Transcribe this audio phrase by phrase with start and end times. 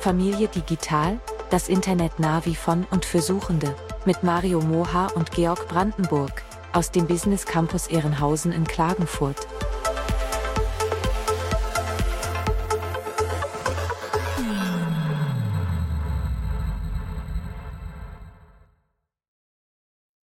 [0.00, 3.76] Familie Digital, das Internet Navi von und für Suchende,
[4.06, 6.42] mit Mario Moha und Georg Brandenburg,
[6.72, 9.36] aus dem Business Campus Ehrenhausen in Klagenfurt.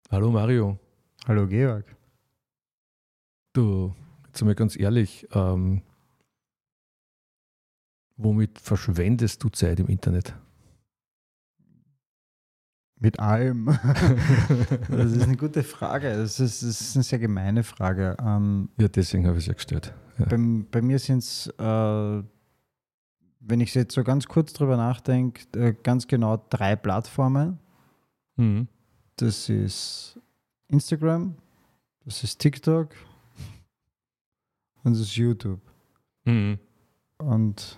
[0.10, 0.80] Hallo Mario.
[1.28, 1.94] Hallo Georg.
[3.52, 3.94] Du,
[4.28, 5.82] jetzt mal ganz ehrlich, ähm,
[8.18, 10.36] womit verschwendest du Zeit im Internet?
[13.00, 13.66] Mit allem.
[14.90, 16.18] das ist eine gute Frage.
[16.18, 18.18] Das ist, das ist eine sehr gemeine Frage.
[18.20, 19.94] Ähm, ja, deswegen habe ich es ja gestellt.
[20.18, 20.26] Ja.
[20.26, 20.38] Bei,
[20.72, 22.24] bei, mir sind es, äh,
[23.40, 27.60] wenn ich jetzt so ganz kurz drüber nachdenke, äh, ganz genau drei Plattformen.
[28.36, 28.68] Mhm.
[29.18, 30.20] Das ist
[30.68, 31.36] Instagram,
[32.04, 32.90] das ist TikTok
[34.84, 35.62] und das ist YouTube.
[36.26, 36.58] Mhm.
[37.20, 37.78] Und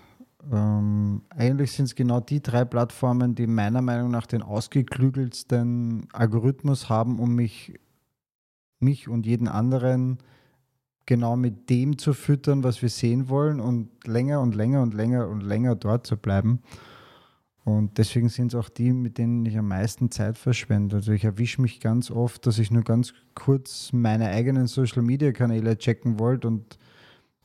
[0.52, 6.90] ähm, eigentlich sind es genau die drei Plattformen, die meiner Meinung nach den ausgeklügelsten Algorithmus
[6.90, 7.80] haben, um mich,
[8.80, 10.20] mich und jeden anderen
[11.06, 15.28] genau mit dem zu füttern, was wir sehen wollen und länger und länger und länger
[15.28, 16.62] und länger dort zu bleiben.
[17.66, 20.98] Und deswegen sind es auch die, mit denen ich am meisten Zeit verschwende.
[20.98, 26.20] Also ich erwische mich ganz oft, dass ich nur ganz kurz meine eigenen Social-Media-Kanäle checken
[26.20, 26.80] wollte und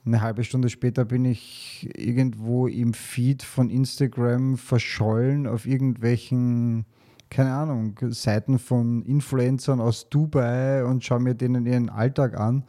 [0.07, 6.85] eine halbe Stunde später bin ich irgendwo im Feed von Instagram verschollen auf irgendwelchen,
[7.31, 12.65] keine Ahnung, Seiten von Influencern aus Dubai und schaue mir denen ihren Alltag an,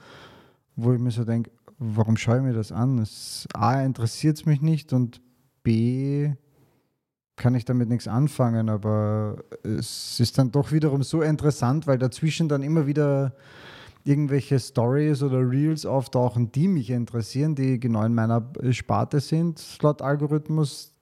[0.75, 2.99] wo ich mir so denke, warum schaue ich mir das an?
[2.99, 5.21] Es, A, interessiert es mich nicht und
[5.63, 6.31] B,
[7.35, 12.47] kann ich damit nichts anfangen, aber es ist dann doch wiederum so interessant, weil dazwischen
[12.47, 13.35] dann immer wieder
[14.05, 20.93] irgendwelche Stories oder Reels auftauchen, die mich interessieren, die genau in meiner Sparte sind, Slot-Algorithmus.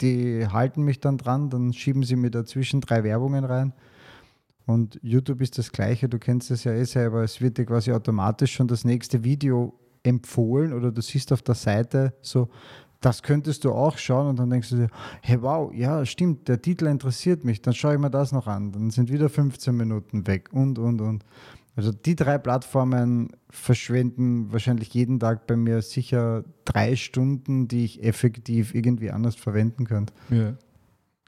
[0.00, 3.72] Die halten mich dann dran, dann schieben sie mir dazwischen drei Werbungen rein.
[4.66, 7.24] Und YouTube ist das Gleiche, du kennst es ja eh selber.
[7.24, 9.74] Es wird dir quasi automatisch schon das nächste Video
[10.04, 12.48] empfohlen oder du siehst auf der Seite so,
[13.00, 14.88] das könntest du auch schauen und dann denkst du dir,
[15.22, 18.72] hey wow, ja stimmt, der Titel interessiert mich, dann schaue ich mir das noch an.
[18.72, 21.24] Dann sind wieder 15 Minuten weg und, und, und.
[21.78, 28.02] Also die drei Plattformen verschwenden wahrscheinlich jeden Tag bei mir sicher drei Stunden, die ich
[28.02, 30.12] effektiv irgendwie anders verwenden könnte.
[30.28, 30.56] Ja,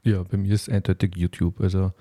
[0.03, 1.61] ja bei mir ist eindeutig YouTube.
[1.61, 1.93] Also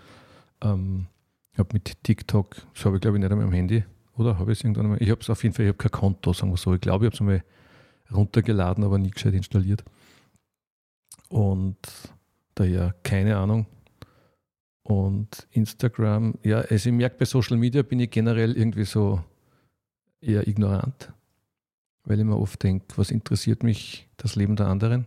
[0.65, 1.07] ähm,
[1.53, 3.85] ich habe mit TikTok, das habe ich glaube ich nicht einmal am Handy,
[4.17, 5.01] oder habe ich es irgendwann einmal?
[5.01, 6.75] Ich habe es auf jeden Fall, ich habe kein Konto, sagen wir so.
[6.75, 7.45] Ich glaube, ich habe es einmal
[8.13, 9.85] runtergeladen, aber nie gescheit installiert.
[11.29, 11.77] Und
[12.57, 13.67] daher keine Ahnung,
[14.91, 19.23] und Instagram, ja, also ich merke, bei Social Media bin ich generell irgendwie so
[20.21, 21.13] eher ignorant,
[22.05, 25.07] weil ich mir oft denke, was interessiert mich das Leben der anderen?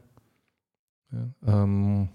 [1.11, 2.09] Ja, ähm,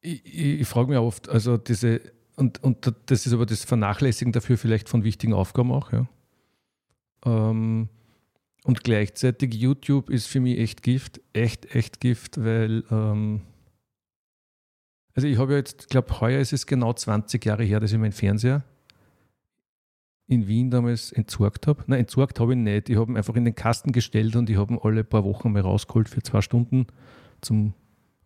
[0.00, 2.00] ich, ich, ich frage mich oft, also diese,
[2.36, 6.08] und, und das ist aber das Vernachlässigen dafür vielleicht von wichtigen Aufgaben auch, ja.
[7.26, 7.88] Ähm,
[8.64, 13.42] und gleichzeitig YouTube ist für mich echt Gift, echt, echt Gift, weil ähm,
[15.14, 17.92] also ich habe ja jetzt, ich glaube, heuer ist es genau 20 Jahre her, dass
[17.92, 18.64] ich meinen Fernseher
[20.26, 21.84] in Wien damals entsorgt habe.
[21.86, 22.88] Nein, entsorgt habe ich nicht.
[22.88, 25.52] Ich habe ihn einfach in den Kasten gestellt und ich habe ihn alle paar Wochen
[25.52, 26.86] mal rausgeholt für zwei Stunden
[27.42, 27.74] zum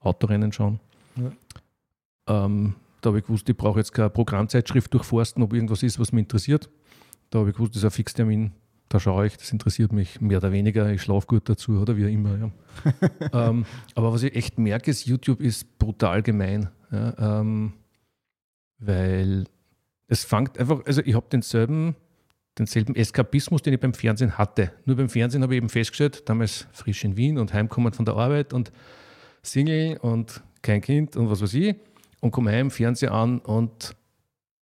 [0.00, 0.81] Autorennen schauen.
[1.16, 2.44] Ja.
[2.44, 6.12] Ähm, da habe ich gewusst, ich brauche jetzt keine Programmzeitschrift durchforsten, ob irgendwas ist, was
[6.12, 6.69] mich interessiert.
[7.31, 8.53] Da habe ich gewusst, das ist ein Fixtermin,
[8.88, 12.12] da schaue ich, das interessiert mich mehr oder weniger, ich schlafe gut dazu oder wie
[12.12, 12.38] immer.
[12.38, 12.50] Ja.
[13.49, 16.69] ähm, aber was ich echt merke, ist, YouTube ist brutal gemein.
[16.91, 17.72] Ja, ähm,
[18.78, 19.44] weil
[20.06, 21.97] es fängt einfach, also ich habe denselben,
[22.59, 24.72] denselben Eskapismus, den ich beim Fernsehen hatte.
[24.84, 28.16] Nur beim Fernsehen habe ich eben festgestellt, damals frisch in Wien und heimkommen von der
[28.16, 28.72] Arbeit und
[29.43, 31.76] Single und kein Kind und was weiß ich
[32.21, 33.94] und komme heim, Fernseher an und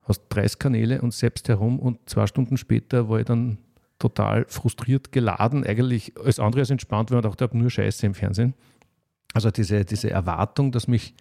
[0.03, 3.59] hast 30 Kanäle und selbst herum und zwei Stunden später war ich dann
[3.99, 8.07] total frustriert geladen, eigentlich alles andere als entspannt, weil man dachte, ich habe nur Scheiße
[8.07, 8.55] im Fernsehen.
[9.35, 11.15] Also diese, diese Erwartung, dass mich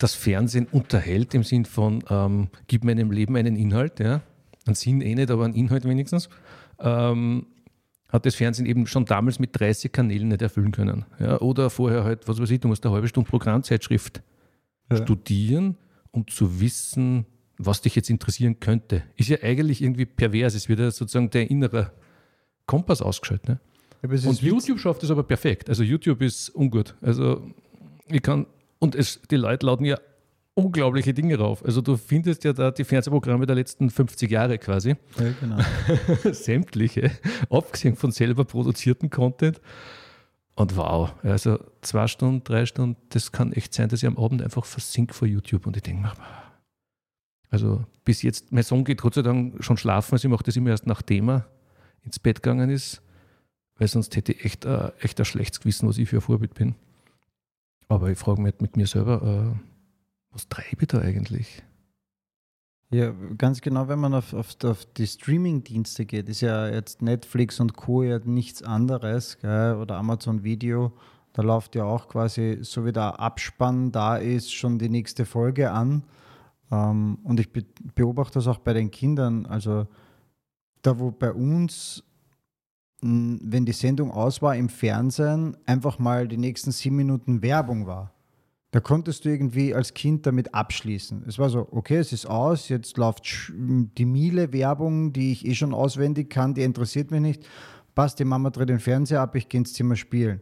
[0.00, 4.22] das Fernsehen unterhält im Sinn von, ähm, gib meinem Leben einen Inhalt, ja,
[4.66, 6.28] einen Sinn eh nicht, aber einen Inhalt wenigstens,
[6.80, 7.46] ähm,
[8.08, 11.04] hat das Fernsehen eben schon damals mit 30 Kanälen nicht erfüllen können.
[11.20, 11.38] Ja.
[11.40, 14.22] Oder vorher halt, was weiß ich, du musst eine halbe Stunde Programmzeitschrift
[14.90, 14.96] ja.
[14.96, 15.76] studieren,
[16.10, 17.26] um zu wissen,
[17.58, 20.54] was dich jetzt interessieren könnte, ist ja eigentlich irgendwie pervers.
[20.54, 21.92] Es wird ja sozusagen der innere
[22.66, 23.48] Kompass ausgeschaltet.
[23.48, 23.60] Ne?
[24.02, 25.68] und YouTube schafft es aber perfekt.
[25.68, 26.96] Also YouTube ist ungut.
[27.02, 27.50] Also
[28.06, 28.46] ich kann,
[28.80, 29.96] und es, die Leute laden ja
[30.54, 31.64] unglaubliche Dinge rauf.
[31.64, 34.96] Also du findest ja da die Fernsehprogramme der letzten 50 Jahre quasi.
[35.18, 35.58] Ja, genau.
[36.32, 37.12] Sämtliche,
[37.48, 39.60] abgesehen von selber produzierten Content.
[40.56, 44.42] Und wow, also zwei Stunden, drei Stunden, das kann echt sein, dass ich am Abend
[44.42, 46.12] einfach versink vor YouTube und ich denke mir,
[47.48, 50.56] also bis jetzt, mein Sohn geht Gott sei Dank schon schlafen, also ich mache das
[50.56, 51.46] immer erst nachdem er
[52.04, 53.00] ins Bett gegangen ist,
[53.76, 56.54] weil sonst hätte ich echt, äh, echt ein schlechtes Gewissen, was ich für ein Vorbild
[56.54, 56.74] bin.
[57.90, 59.60] Aber ich frage mich mit mir selber, äh,
[60.30, 61.60] was treibe ich da eigentlich?
[62.92, 67.58] Ja, ganz genau, wenn man auf, auf, auf die Streaming-Dienste geht, ist ja jetzt Netflix
[67.58, 68.04] und Co.
[68.04, 69.74] ja nichts anderes, gell?
[69.74, 70.92] oder Amazon Video.
[71.32, 75.72] Da läuft ja auch quasi, so wie der Abspann da ist, schon die nächste Folge
[75.72, 76.04] an.
[76.70, 77.64] Ähm, und ich be
[77.96, 79.46] beobachte das auch bei den Kindern.
[79.46, 79.88] Also
[80.82, 82.04] da, wo bei uns,
[83.02, 88.12] wenn die Sendung aus war im Fernsehen, einfach mal die nächsten sieben Minuten Werbung war
[88.72, 91.24] da konntest du irgendwie als Kind damit abschließen.
[91.26, 95.74] Es war so, okay, es ist aus, jetzt läuft die Miele-Werbung, die ich eh schon
[95.74, 97.46] auswendig kann, die interessiert mich nicht.
[97.94, 100.40] Passt, die Mama dreht den Fernseher ab, ich gehe ins Zimmer spielen.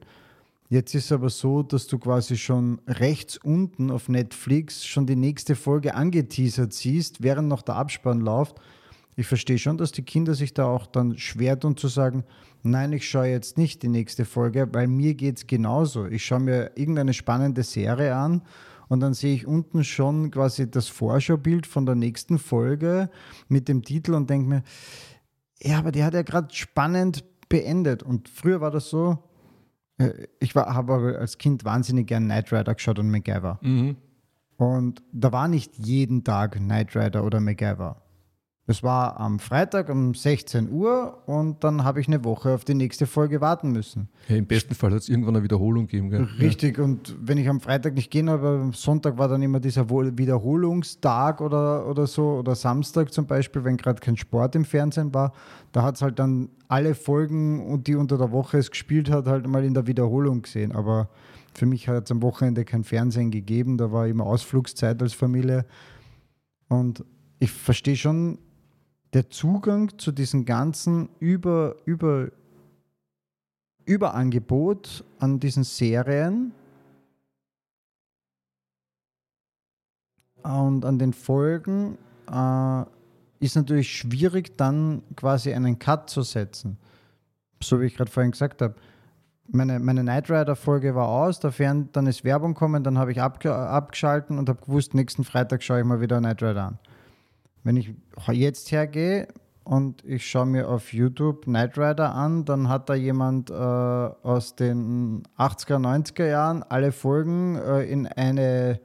[0.68, 5.16] Jetzt ist es aber so, dass du quasi schon rechts unten auf Netflix schon die
[5.16, 8.60] nächste Folge angeteasert siehst, während noch der Abspann läuft.
[9.18, 12.22] Ich verstehe schon, dass die Kinder sich da auch dann schwer tun zu sagen,
[12.62, 16.06] nein, ich schaue jetzt nicht die nächste Folge, weil mir geht es genauso.
[16.06, 18.42] Ich schaue mir irgendeine spannende Serie an
[18.86, 23.10] und dann sehe ich unten schon quasi das Vorschaubild von der nächsten Folge
[23.48, 24.62] mit dem Titel und denke mir,
[25.60, 28.04] ja, aber die hat ja gerade spannend beendet.
[28.04, 29.18] Und früher war das so,
[29.96, 33.58] äh, ich habe aber als Kind wahnsinnig gern Knight Rider geschaut und MacGyver.
[33.62, 33.96] Mhm.
[34.58, 38.00] Und da war nicht jeden Tag Knight Rider oder MacGyver.
[38.68, 42.74] Das war am Freitag um 16 Uhr und dann habe ich eine Woche auf die
[42.74, 44.10] nächste Folge warten müssen.
[44.28, 46.10] Ja, Im besten Fall hat es irgendwann eine Wiederholung gegeben.
[46.10, 46.28] Gell?
[46.38, 46.84] Richtig, ja.
[46.84, 51.40] und wenn ich am Freitag nicht gehen habe, am Sonntag war dann immer dieser Wiederholungstag
[51.40, 55.32] oder, oder so, oder Samstag zum Beispiel, wenn gerade kein Sport im Fernsehen war,
[55.72, 59.46] da hat es halt dann alle Folgen, die unter der Woche es gespielt hat, halt
[59.46, 60.72] mal in der Wiederholung gesehen.
[60.72, 61.08] Aber
[61.54, 65.64] für mich hat es am Wochenende kein Fernsehen gegeben, da war immer Ausflugszeit als Familie.
[66.68, 67.02] Und
[67.38, 68.36] ich verstehe schon,
[69.12, 72.30] der Zugang zu diesem ganzen über, über,
[73.84, 76.52] Überangebot an diesen Serien
[80.42, 81.96] und an den Folgen
[82.30, 82.84] äh,
[83.40, 86.76] ist natürlich schwierig, dann quasi einen Cut zu setzen.
[87.62, 88.74] So wie ich gerade vorhin gesagt habe.
[89.50, 94.38] Meine, meine Knight Rider-Folge war aus, dann ist Werbung kommen, dann habe ich abge abgeschalten
[94.38, 96.78] und habe gewusst, nächsten Freitag schaue ich mal wieder Knight Rider an.
[97.68, 97.92] Wenn ich
[98.32, 99.28] jetzt hergehe
[99.62, 104.56] und ich schaue mir auf YouTube Knight Rider an, dann hat da jemand äh, aus
[104.56, 108.80] den 80er, 90er Jahren alle Folgen äh, in eine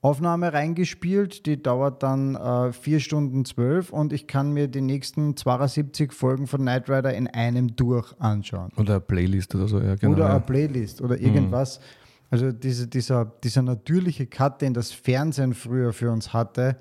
[0.00, 1.46] Aufnahme reingespielt.
[1.46, 6.48] Die dauert dann äh, 4 Stunden 12 und ich kann mir die nächsten 72 Folgen
[6.48, 8.72] von Knight Rider in einem durch anschauen.
[8.76, 10.14] Oder eine Playlist oder so, ja, genau.
[10.14, 11.78] Oder eine Playlist oder irgendwas.
[11.78, 11.84] Mhm.
[12.30, 16.78] Also diese, dieser, dieser natürliche Cut, den das Fernsehen früher für uns hatte,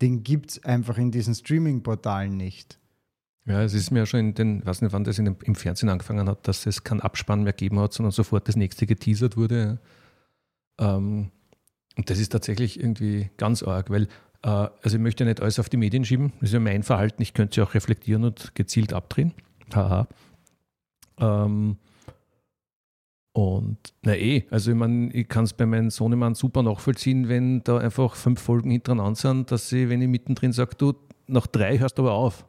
[0.00, 2.78] den gibt es einfach in diesen Streaming-Portalen nicht.
[3.46, 5.88] Ja, es ist mir ja schon in den, weiß nicht, wann das dem, im Fernsehen
[5.88, 9.80] angefangen hat, dass es keinen Abspann mehr gegeben hat, sondern sofort das nächste geteasert wurde.
[10.78, 11.30] Ähm,
[11.96, 14.04] und das ist tatsächlich irgendwie ganz arg, weil,
[14.42, 16.82] äh, also ich möchte ja nicht alles auf die Medien schieben, das ist ja mein
[16.82, 19.32] Verhalten, ich könnte sie auch reflektieren und gezielt abdrehen.
[19.74, 20.06] Haha.
[21.18, 21.76] Ähm,
[23.32, 27.62] und na eh, also ich meine, ich kann es bei meinem Sohnemann super nachvollziehen, wenn
[27.62, 30.94] da einfach fünf Folgen hintereinander sind, dass sie, wenn ich mittendrin sage, du,
[31.28, 32.44] nach drei hörst du aber auf.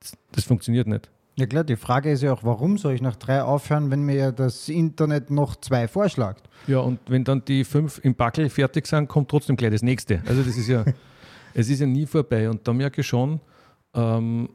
[0.00, 1.10] Das, das, funktioniert nicht.
[1.36, 4.14] Ja klar, die Frage ist ja auch, warum soll ich nach drei aufhören, wenn mir
[4.14, 6.42] ja das Internet noch zwei vorschlägt?
[6.66, 10.22] Ja, und wenn dann die fünf im Backel fertig sind, kommt trotzdem gleich das nächste.
[10.26, 10.84] Also das ist ja,
[11.54, 12.50] es ist ja nie vorbei.
[12.50, 13.40] Und da merke ich schon,
[13.94, 14.50] ähm,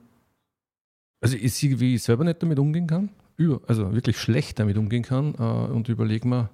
[1.19, 3.09] also ich sehe, wie ich selber nicht damit umgehen kann
[3.41, 6.49] über, also wirklich schlecht damit umgehen kann äh, und überlege mir,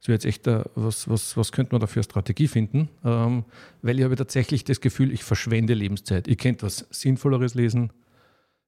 [0.00, 2.90] so jetzt echt, äh, was, was, was könnte man da für eine Strategie finden?
[3.04, 3.44] Ähm,
[3.80, 6.28] weil ich habe tatsächlich das Gefühl, ich verschwende Lebenszeit.
[6.28, 7.90] Ich könnte was Sinnvolleres lesen,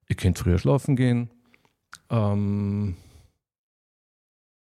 [0.07, 1.29] ich könnte früher schlafen gehen.
[2.09, 2.95] Ähm,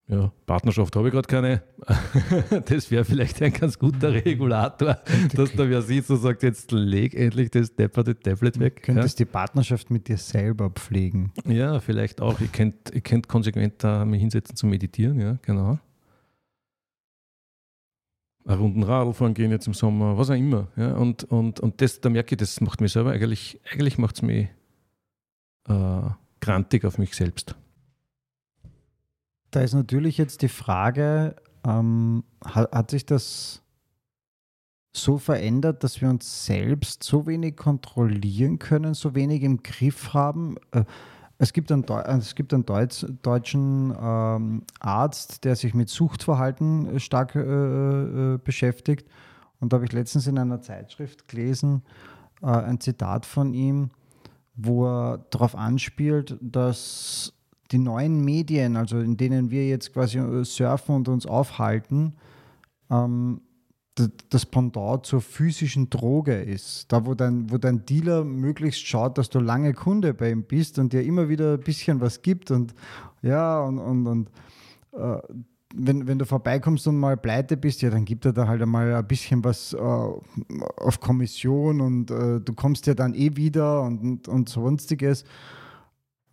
[0.07, 1.63] ja, Partnerschaft habe ich gerade keine.
[2.65, 4.99] das wäre vielleicht ein ganz guter Regulator,
[5.33, 8.75] dass da wer sieht und sagt, jetzt leg endlich das depperte Tablet weg.
[8.77, 9.25] Du könntest ja?
[9.25, 11.31] die Partnerschaft mit dir selber pflegen.
[11.47, 12.39] Ja, vielleicht auch.
[12.39, 15.79] Ich könnte ich könnt konsequent da mich hinsetzen zu meditieren, ja, genau.
[18.45, 20.67] Ein runden Radl fahren gehen jetzt im Sommer, was auch immer.
[20.75, 24.17] Ja, und, und, und das, da merke ich, das macht mich selber, eigentlich, eigentlich macht
[24.17, 24.49] es mich
[25.67, 26.09] äh,
[26.41, 27.55] grantig auf mich selbst.
[29.55, 33.61] Da ist natürlich jetzt die Frage, ähm, hat, hat sich das
[34.93, 40.57] so verändert, dass wir uns selbst so wenig kontrollieren können, so wenig im Griff haben?
[40.71, 40.83] Äh,
[41.37, 47.35] Es gibt einen, es gibt einen Deutsch, deutschen ähm, Arzt, der sich mit Suchtverhalten stark
[47.35, 49.07] äh, äh, beschäftigt.
[49.61, 51.81] Und da habe ich letztens in einer Zeitschrift gelesen,
[52.41, 53.91] äh, ein Zitat von ihm,
[54.55, 57.31] wo er darauf anspielt, dass
[57.71, 62.13] die neuen Medien, also in denen wir jetzt quasi surfen und uns aufhalten,
[62.89, 63.41] ähm,
[64.29, 66.91] das Pendant zur physischen Droge ist.
[66.91, 70.77] Da, wo dein, wo dein Dealer möglichst schaut, dass du lange Kunde bei ihm bist
[70.79, 72.75] und dir immer wieder ein bisschen was gibt und
[73.21, 74.29] ja, und, und, und
[74.93, 75.17] äh,
[75.73, 78.93] wenn, wenn du vorbeikommst und mal pleite bist, ja, dann gibt er da halt einmal
[78.93, 84.01] ein bisschen was äh, auf Kommission und äh, du kommst ja dann eh wieder und,
[84.01, 85.23] und, und sonstiges.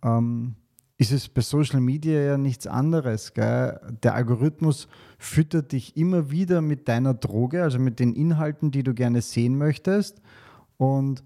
[0.03, 0.55] Ähm,
[0.97, 3.33] ist es bei Social Media ja nichts anderes.
[3.33, 3.79] Gell?
[4.03, 8.93] Der Algorithmus füttert dich immer wieder mit deiner Droge, also mit den Inhalten, die du
[8.93, 10.21] gerne sehen möchtest.
[10.77, 11.23] Und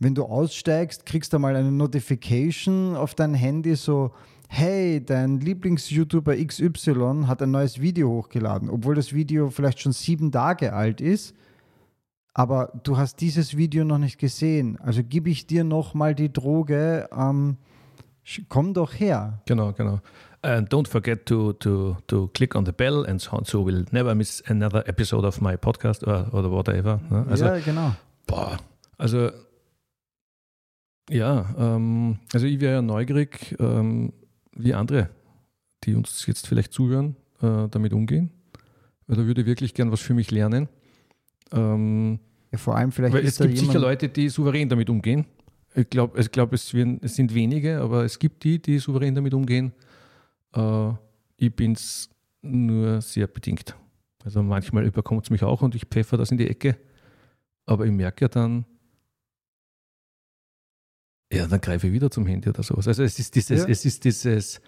[0.00, 4.12] wenn du aussteigst, kriegst du mal eine Notification auf dein Handy so,
[4.48, 10.32] hey, dein Lieblings-YouTuber XY hat ein neues Video hochgeladen, obwohl das Video vielleicht schon sieben
[10.32, 11.34] Tage alt ist.
[12.34, 14.78] Aber du hast dieses Video noch nicht gesehen.
[14.80, 17.08] Also gebe ich dir nochmal die Droge.
[17.12, 17.56] Ähm,
[18.48, 19.42] komm doch her.
[19.46, 20.00] Genau, genau.
[20.42, 23.84] And don't forget to, to, to click on the bell and so on, so we'll
[23.90, 27.00] never miss another episode of my podcast or, or whatever.
[27.10, 27.26] Ne?
[27.28, 27.92] Also, ja, genau.
[28.26, 28.58] Boah,
[28.96, 29.30] also
[31.10, 34.12] ja, ähm, also ich wäre ja neugierig, ähm,
[34.54, 35.08] wie andere,
[35.84, 38.30] die uns jetzt vielleicht zuhören, äh, damit umgehen.
[39.06, 40.68] Weil da würde ich wirklich gern was für mich lernen.
[41.52, 42.20] Ähm,
[42.52, 43.14] ja, vor allem vielleicht.
[43.14, 45.26] Weil es gibt sicher Leute, die souverän damit umgehen.
[45.74, 49.34] Ich glaube, ich glaub, es, es, sind wenige, aber es gibt die, die souverän damit
[49.34, 49.72] umgehen.
[50.54, 50.92] Äh,
[51.36, 52.10] ich bin es
[52.42, 53.76] nur sehr bedingt.
[54.24, 56.76] Also manchmal überkommt es mich auch und ich pfeffer das in die Ecke.
[57.66, 58.64] Aber ich merke ja dann,
[61.32, 62.88] ja, dann greife ich wieder zum Handy oder sowas.
[62.88, 63.68] Also es ist dieses, ja.
[63.68, 64.60] es ist dieses,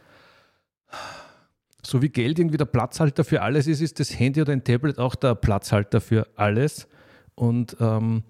[1.85, 4.99] so wie Geld irgendwie der Platzhalter für alles ist, ist das Handy oder ein Tablet
[4.99, 6.87] auch der Platzhalter für alles.
[7.35, 8.23] Und ähm,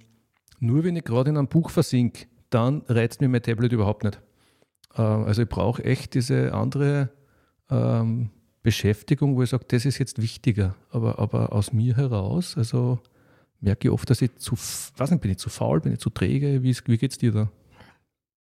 [0.61, 4.21] nur wenn ich gerade in einem Buch versinke, dann reizt mir mein Tablet überhaupt nicht.
[4.95, 7.11] Äh, also ich brauche echt diese andere
[7.71, 8.31] ähm,
[8.63, 10.75] Beschäftigung, wo ich sage, das ist jetzt wichtiger.
[10.91, 12.99] Aber, aber aus mir heraus, also
[13.61, 16.11] merke ich oft, dass ich zu, weiß nicht, bin ich zu faul, bin ich zu
[16.11, 16.63] träge?
[16.63, 17.51] Wie, wie geht es dir da?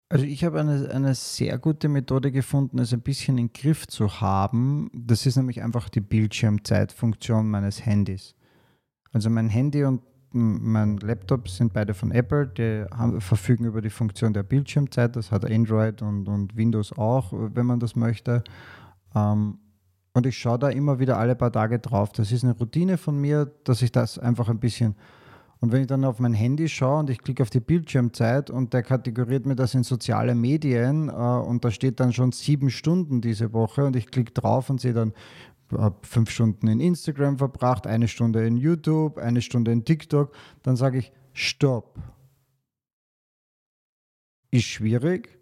[0.10, 3.88] Also ich habe eine, eine sehr gute Methode gefunden, es ein bisschen in den Griff
[3.88, 4.92] zu haben.
[4.94, 8.36] Das ist nämlich einfach die Bildschirmzeitfunktion meines Handys.
[9.12, 10.02] Also mein Handy und
[10.34, 15.16] mein Laptop sind beide von Apple, die haben, verfügen über die Funktion der Bildschirmzeit.
[15.16, 18.44] Das hat Android und, und Windows auch, wenn man das möchte.
[19.16, 19.60] Ähm,
[20.14, 22.12] und ich schaue da immer wieder alle paar Tage drauf.
[22.12, 24.96] Das ist eine Routine von mir, dass ich das einfach ein bisschen.
[25.60, 28.74] Und wenn ich dann auf mein Handy schaue und ich klicke auf die Bildschirmzeit und
[28.74, 33.22] der kategoriert mir das in soziale Medien äh, und da steht dann schon sieben Stunden
[33.22, 35.14] diese Woche und ich klicke drauf und sehe dann,
[35.72, 40.76] habe fünf Stunden in Instagram verbracht, eine Stunde in YouTube, eine Stunde in TikTok, dann
[40.76, 42.00] sage ich, stopp.
[44.52, 45.40] Ist schwierig,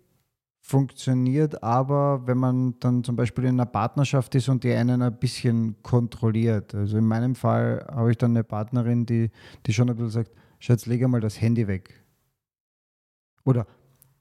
[0.62, 5.20] funktioniert aber, wenn man dann zum Beispiel in einer Partnerschaft ist und die einen ein
[5.20, 6.74] bisschen kontrolliert.
[6.74, 9.32] Also in meinem Fall habe ich dann eine Partnerin, die,
[9.66, 12.01] die schon ein bisschen sagt, Schatz, leg mal das Handy weg.
[13.44, 13.66] Oder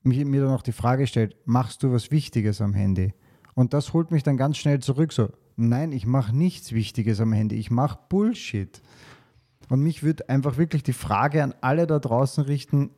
[0.03, 3.15] mir, mir dann auch die Frage stellt, machst du was Wichtiges am Handy?
[3.55, 7.33] Und das holt mich dann ganz schnell zurück, so, nein, ich mache nichts Wichtiges am
[7.33, 8.81] Handy, ich mache Bullshit.
[9.69, 12.91] Und mich würde einfach wirklich die Frage an alle da draußen richten,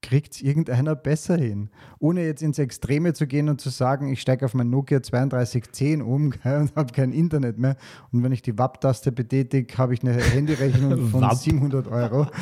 [0.00, 1.70] kriegt es irgendeiner besser hin.
[1.98, 6.02] Ohne jetzt ins Extreme zu gehen und zu sagen, ich steige auf mein Nokia 3210
[6.02, 7.76] um und habe kein Internet mehr.
[8.12, 12.26] Und wenn ich die WAP-Taste betätige, habe ich eine Handyrechnung von 700 Euro.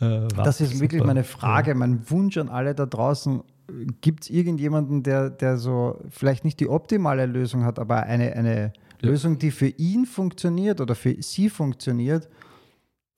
[0.00, 3.42] Äh, das ist wirklich meine Frage, mein Wunsch an alle da draußen.
[4.00, 8.72] Gibt es irgendjemanden, der, der so vielleicht nicht die optimale Lösung hat, aber eine, eine.
[9.02, 12.28] Lösung, die für ihn funktioniert oder für sie funktioniert?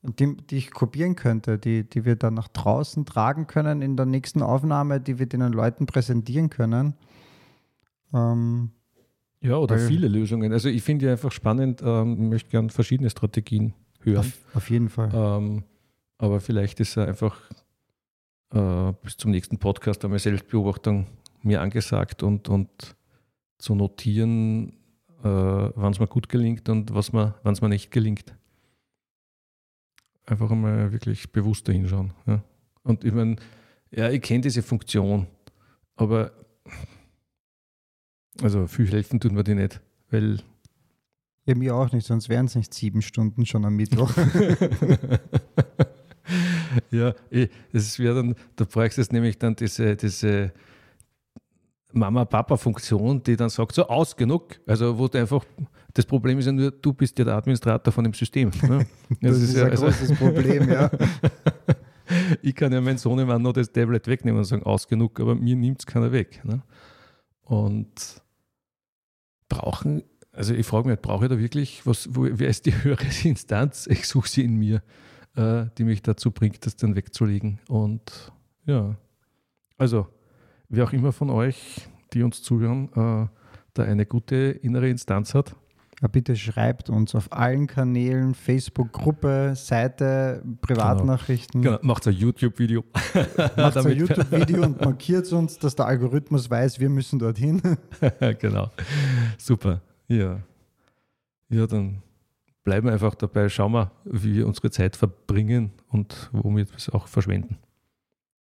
[0.03, 4.07] die, die ich kopieren könnte, die, die wir dann nach draußen tragen können in der
[4.07, 6.95] nächsten Aufnahme, die wir den Leuten präsentieren können.
[8.13, 8.71] Ähm,
[9.41, 10.53] ja, oder viele Lösungen.
[10.53, 14.19] Also ich finde ja einfach spannend, ähm, ich möchte gerne verschiedene Strategien hören.
[14.19, 15.11] Auf, auf jeden Fall.
[15.13, 15.65] Ähm,
[16.19, 17.41] aber vielleicht ist er einfach
[18.53, 21.07] äh, bis zum nächsten Podcast einmal Selbstbeobachtung
[21.43, 22.97] mir angesagt und, und
[23.59, 24.71] zu notieren,
[25.23, 28.35] äh, wann es mir gut gelingt und wann es mir nicht gelingt
[30.27, 32.13] einfach einmal wirklich bewusster hinschauen.
[32.27, 32.43] Ja.
[32.83, 33.37] Und ich meine,
[33.91, 35.27] ja, ich kenne diese Funktion,
[35.97, 36.33] aber
[38.43, 39.81] also viel helfen tun wir die nicht,
[40.11, 40.39] weil.
[41.45, 44.13] Ja, mir auch nicht, sonst wären es nicht sieben Stunden schon am Mittwoch.
[46.91, 47.15] ja,
[47.73, 50.53] es wäre dann, da brauchst du nämlich dann diese, diese
[51.93, 54.61] Mama-Papa-Funktion, die dann sagt, so aus genug.
[54.67, 55.45] Also wo du einfach,
[55.95, 58.51] das Problem ist ja nur, du bist ja der Administrator von dem System.
[58.63, 58.87] Ne?
[59.21, 60.91] Das, das, ist, ist ja ein also, großes Problem, ja.
[62.43, 65.35] ich kann ja meinen Sohn immer noch das Tablet wegnehmen und sagen, aus genug, aber
[65.35, 66.43] mir nimmt es keiner weg.
[66.45, 66.63] Ne?
[67.43, 68.23] Und
[69.49, 70.03] brauchen,
[70.33, 73.87] also ich frage mich, brauche ich da wirklich, was, wo, wer ist die höhere Instanz?
[73.87, 74.83] Ich suche sie in mir,
[75.37, 77.59] äh, die mich dazu bringt, das dann wegzulegen.
[77.69, 78.33] Und
[78.65, 78.97] ja,
[79.79, 80.07] also
[80.69, 83.29] wer auch immer von euch, die uns zuhören, äh,
[83.75, 85.57] da eine gute innere Instanz hat,
[86.03, 91.63] ja, bitte schreibt uns auf allen Kanälen, Facebook-Gruppe, Seite, Privatnachrichten.
[91.63, 91.87] Genau, genau.
[91.87, 92.83] macht ein YouTube-Video.
[93.57, 97.63] macht ein YouTube-Video und markiert uns, dass der Algorithmus weiß, wir müssen dorthin.
[98.41, 98.73] genau.
[99.39, 99.81] Super.
[100.09, 100.41] Ja.
[101.51, 102.03] Ja, dann
[102.65, 103.49] bleiben wir einfach dabei.
[103.49, 107.59] Schauen wir, wie wir unsere Zeit verbringen und womit wir es auch verschwenden.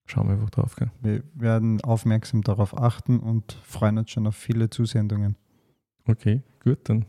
[0.06, 0.76] Schauen wir einfach drauf.
[0.76, 0.90] Gell?
[1.00, 5.36] Wir werden aufmerksam darauf achten und freuen uns schon auf viele Zusendungen.
[6.06, 7.06] Okay, gut, dann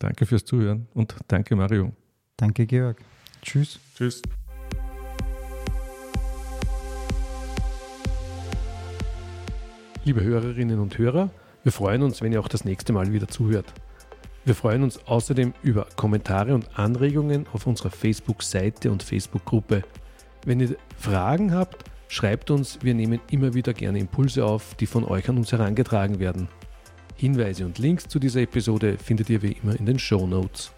[0.00, 1.92] Danke fürs Zuhören und danke Mario.
[2.38, 2.96] Danke Georg.
[3.42, 3.78] Tschüss.
[3.94, 4.22] Tschüss.
[10.06, 11.28] Liebe Hörerinnen und Hörer,
[11.62, 13.74] wir freuen uns, wenn ihr auch das nächste Mal wieder zuhört.
[14.50, 19.84] Wir freuen uns außerdem über Kommentare und Anregungen auf unserer Facebook-Seite und Facebook-Gruppe.
[20.44, 25.04] Wenn ihr Fragen habt, schreibt uns, wir nehmen immer wieder gerne Impulse auf, die von
[25.04, 26.48] euch an uns herangetragen werden.
[27.14, 30.72] Hinweise und Links zu dieser Episode findet ihr wie immer in den Show Notes.